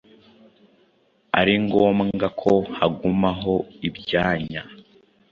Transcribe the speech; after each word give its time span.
ari 1.39 1.53
ngombwa 1.65 2.27
ko 2.41 2.53
hagumaho 2.77 3.55
ibyanya 3.87 4.63